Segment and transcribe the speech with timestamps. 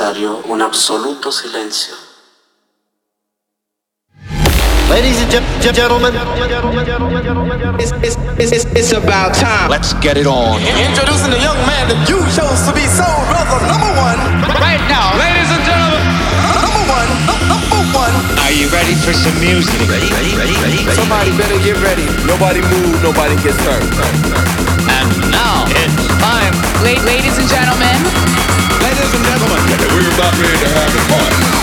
[0.00, 1.94] que es necesario un absoluto silencio.
[4.88, 6.12] Ladies and gen- gentlemen,
[7.78, 8.16] it's, it's,
[8.52, 9.70] it's, it's about time.
[9.70, 10.60] Let's get it on.
[10.62, 14.18] Introducing the young man that you chose to be soul brother number one.
[14.58, 16.02] Right now, ladies and gentlemen.
[16.58, 17.08] Number one.
[17.46, 18.14] Number one.
[18.42, 19.78] Are you ready for some music?
[19.86, 20.96] Ready, ready, ready, ready, ready.
[20.98, 22.08] Somebody better get ready.
[22.26, 23.86] Nobody move, nobody gets hurt.
[24.90, 26.50] And now it's time.
[26.82, 28.59] La- ladies and gentlemen.
[28.82, 29.60] Ladies and gentlemen.
[29.92, 31.60] We're about ready to have a party.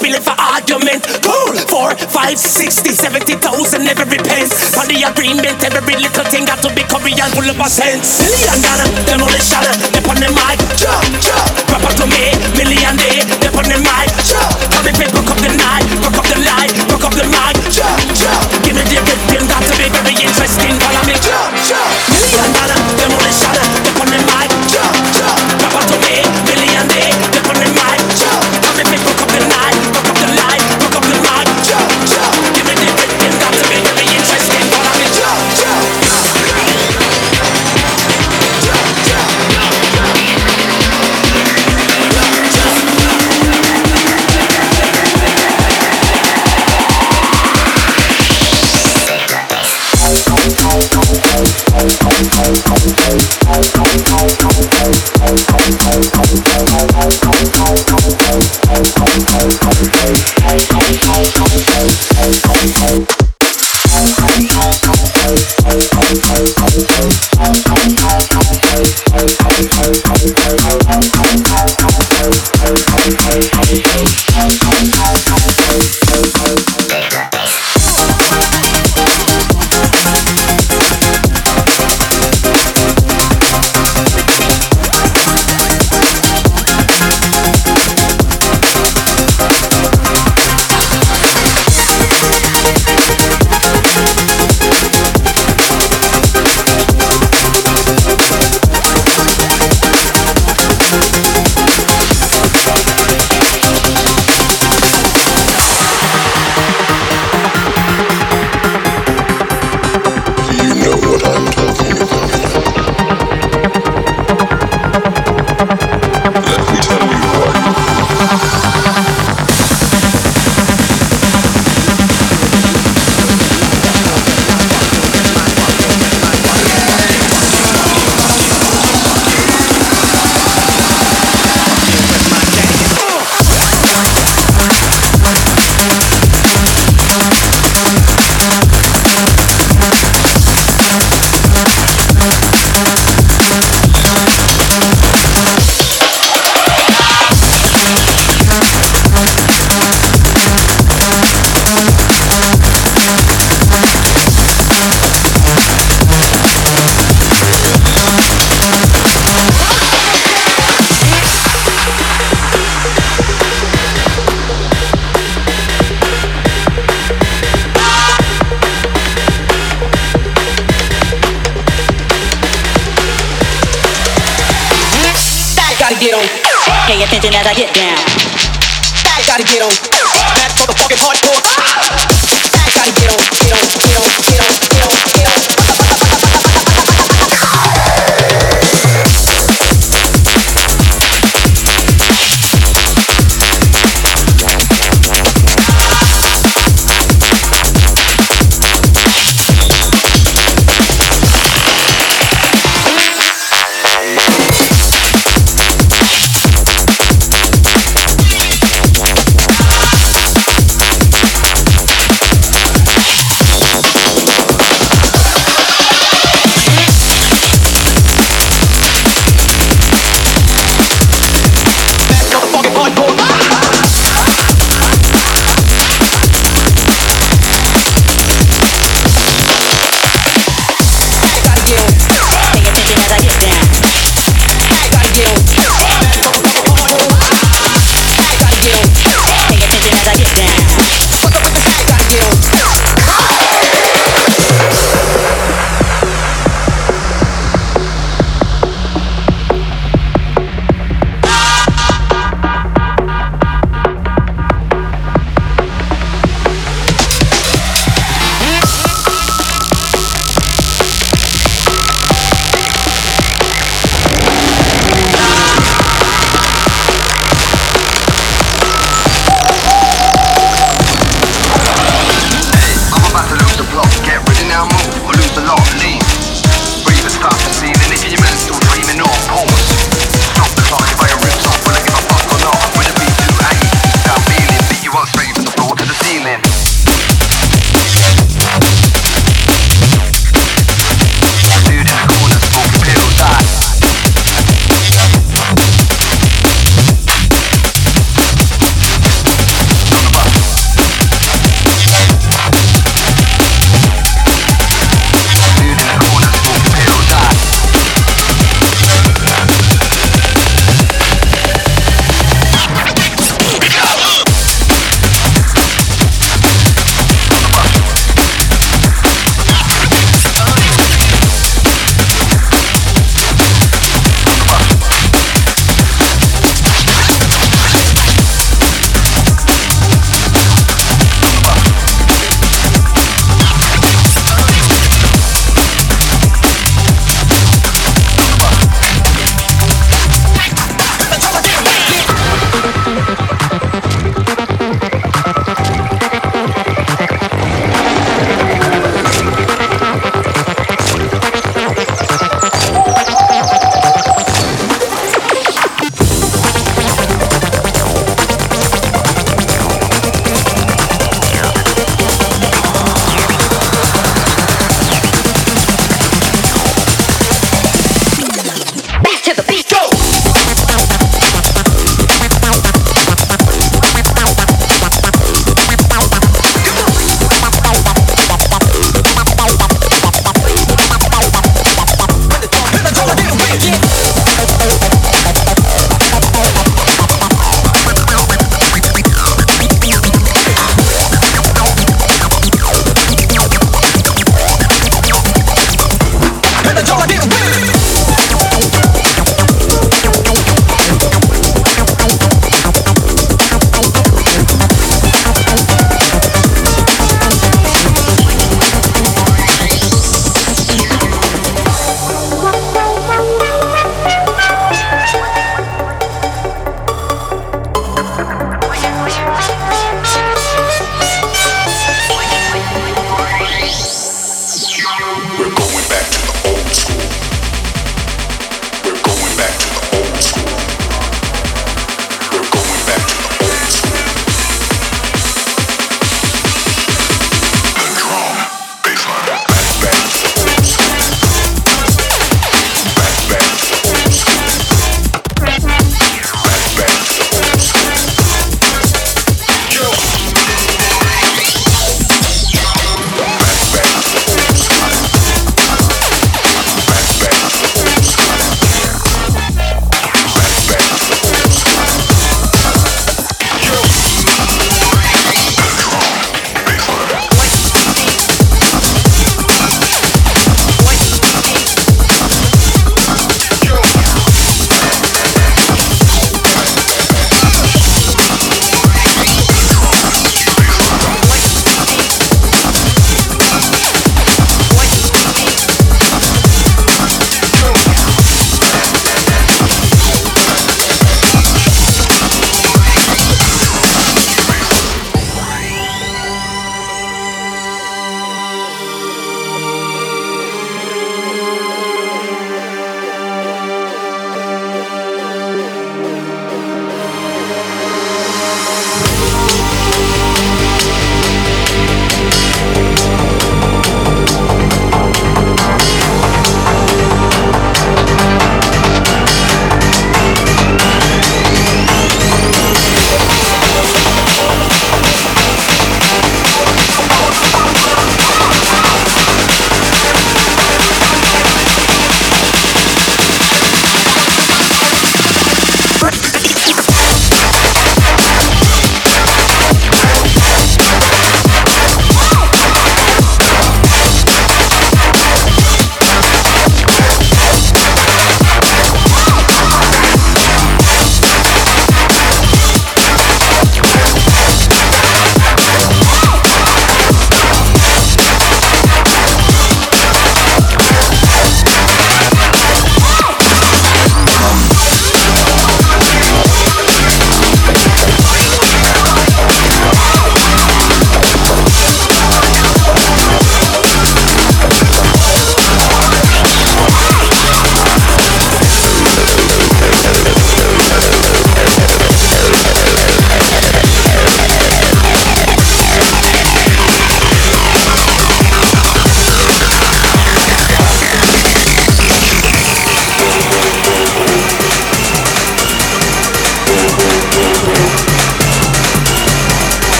[0.00, 1.04] spill it for argument.
[1.20, 4.56] Cool, four, five, sixty, seventy thousand, never repents.
[4.72, 8.24] For the agreement, every little thing got to be Korean, full of a sense.
[8.24, 9.60] Million dollar, demolition,
[9.92, 14.09] dip on the mic, jump, jump, proper to me, million day, dip on the mic.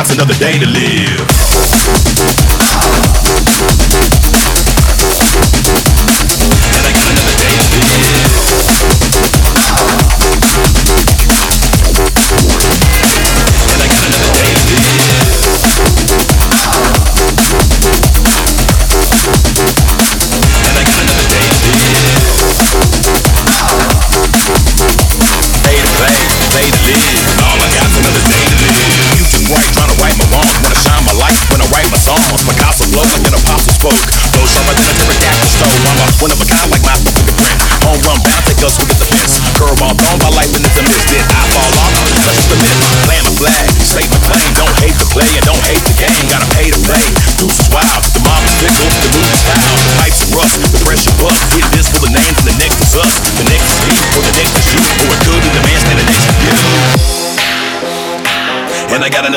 [0.00, 2.59] All another day to live.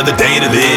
[0.04, 0.72] Another day to live.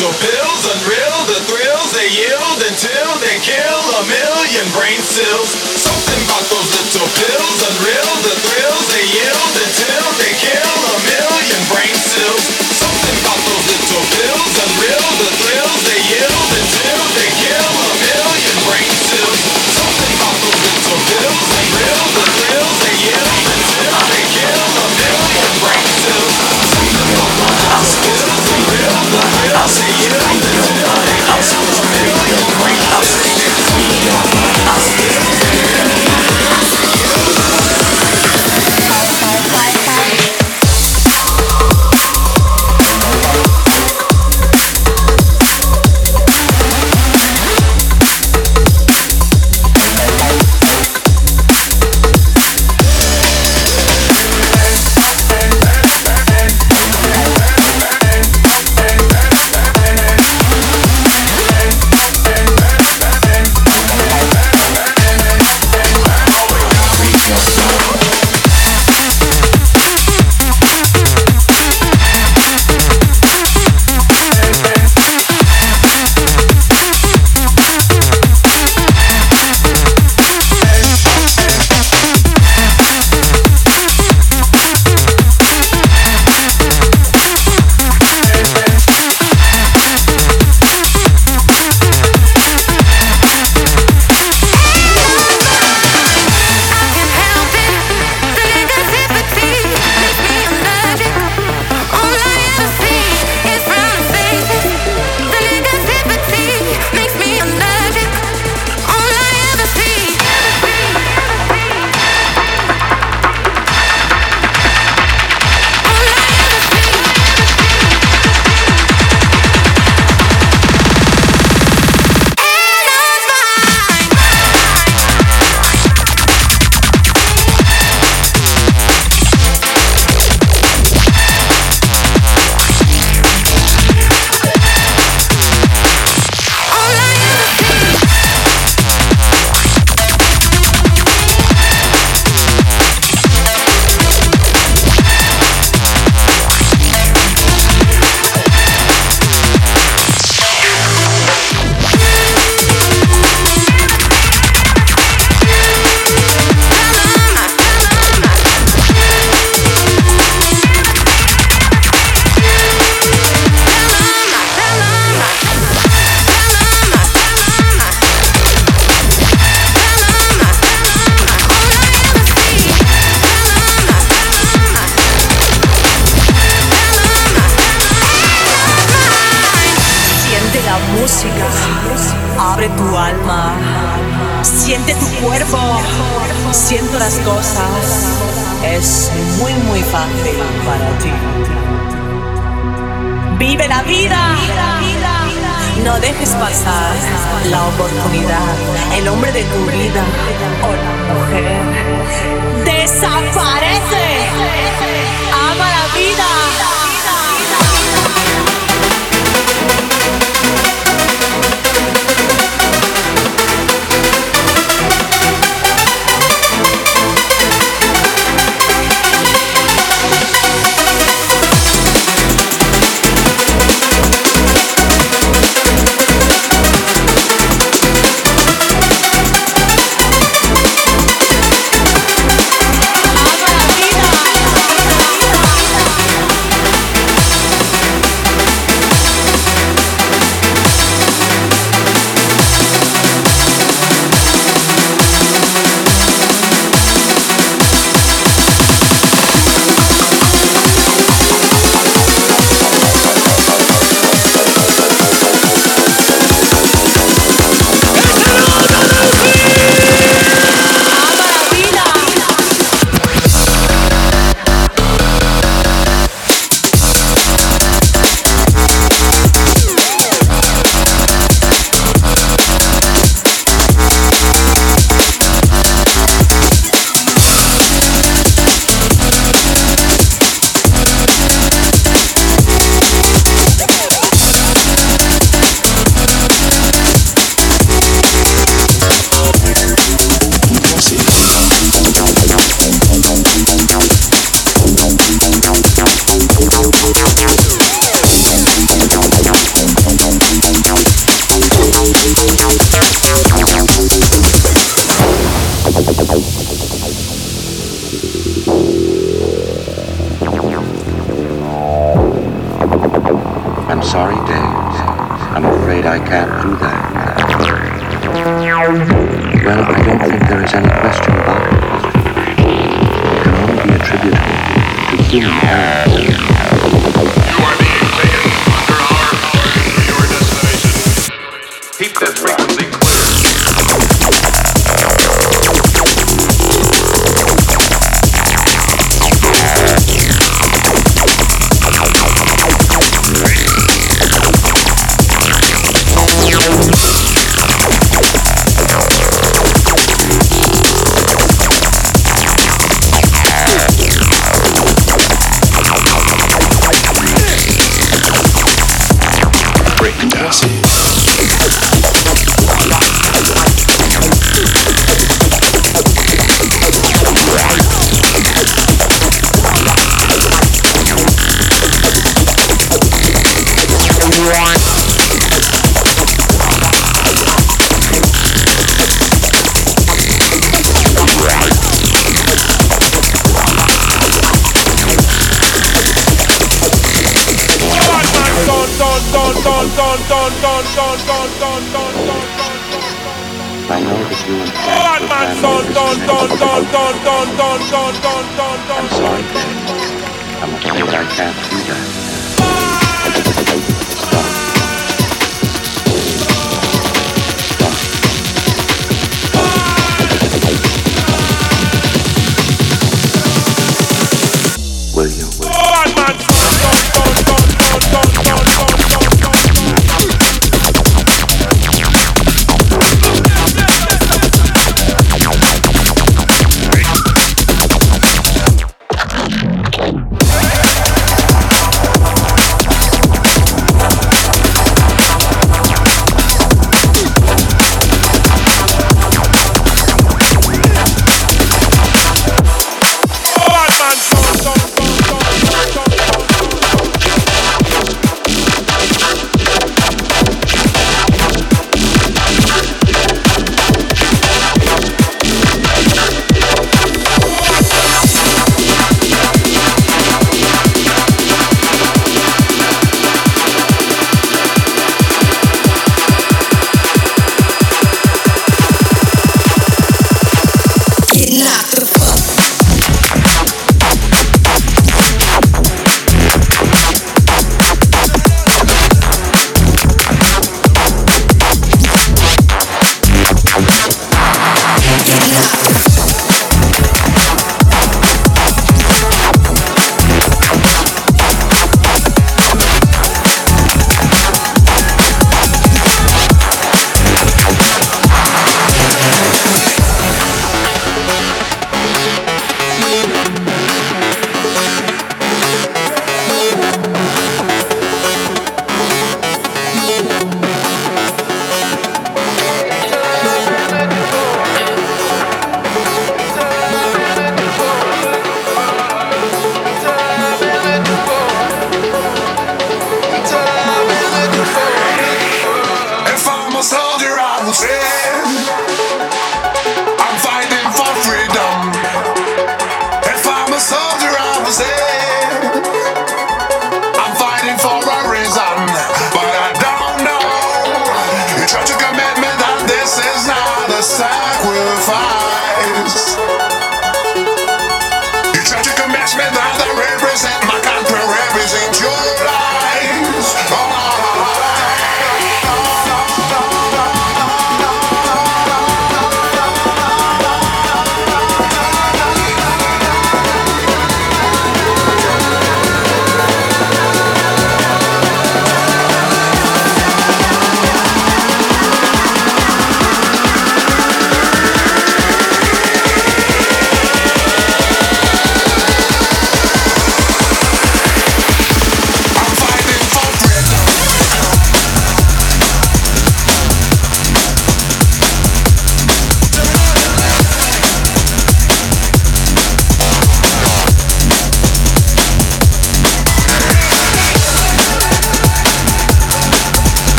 [0.00, 5.52] So pills unreal the thrills they yield until they kill a million brain cells.
[5.76, 9.59] Something about those little pills unreal the thrills they yield.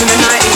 [0.00, 0.47] In the 90s,